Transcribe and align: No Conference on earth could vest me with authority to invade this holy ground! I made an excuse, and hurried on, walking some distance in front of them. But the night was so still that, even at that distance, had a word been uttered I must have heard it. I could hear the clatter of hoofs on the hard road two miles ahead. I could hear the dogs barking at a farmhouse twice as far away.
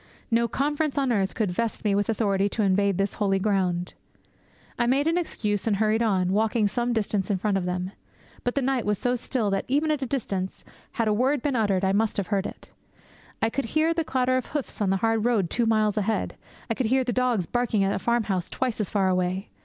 No 0.31 0.47
Conference 0.47 0.97
on 0.97 1.11
earth 1.11 1.35
could 1.35 1.51
vest 1.51 1.85
me 1.85 1.93
with 1.93 2.09
authority 2.09 2.49
to 2.49 2.63
invade 2.63 2.97
this 2.97 3.13
holy 3.21 3.37
ground! 3.37 3.93
I 4.79 4.87
made 4.87 5.05
an 5.05 5.15
excuse, 5.15 5.67
and 5.67 5.75
hurried 5.75 6.01
on, 6.01 6.31
walking 6.31 6.67
some 6.67 6.91
distance 6.91 7.29
in 7.29 7.37
front 7.37 7.55
of 7.55 7.65
them. 7.65 7.91
But 8.43 8.55
the 8.55 8.63
night 8.63 8.83
was 8.83 8.97
so 8.97 9.13
still 9.13 9.51
that, 9.51 9.63
even 9.67 9.91
at 9.91 9.99
that 9.99 10.09
distance, 10.09 10.65
had 10.93 11.07
a 11.07 11.13
word 11.13 11.43
been 11.43 11.55
uttered 11.55 11.85
I 11.85 11.91
must 11.91 12.17
have 12.17 12.25
heard 12.33 12.47
it. 12.47 12.69
I 13.43 13.51
could 13.51 13.65
hear 13.77 13.93
the 13.93 14.03
clatter 14.03 14.37
of 14.37 14.47
hoofs 14.47 14.81
on 14.81 14.89
the 14.89 14.97
hard 15.05 15.23
road 15.23 15.51
two 15.51 15.67
miles 15.67 15.97
ahead. 15.97 16.35
I 16.67 16.73
could 16.73 16.87
hear 16.87 17.03
the 17.03 17.13
dogs 17.13 17.45
barking 17.45 17.83
at 17.83 17.93
a 17.93 17.99
farmhouse 17.99 18.49
twice 18.49 18.79
as 18.81 18.89
far 18.89 19.07
away. 19.07 19.49